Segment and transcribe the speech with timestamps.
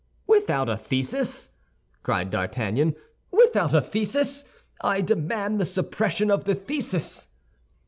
[0.25, 1.51] "Without a thesis?"
[2.01, 2.95] cried D'Artagnan,
[3.29, 4.43] "without a thesis?
[4.83, 7.27] I demand the suppression of the thesis."